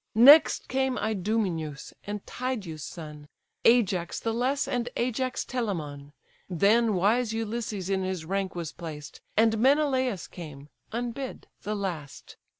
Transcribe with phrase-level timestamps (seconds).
[0.15, 3.27] Next came Idomeneus, and Tydeus' son,
[3.65, 6.11] Ajax the less, and Ajax Telamon;
[6.49, 12.35] Then wise Ulysses in his rank was placed; And Menelaus came, unbid, the last.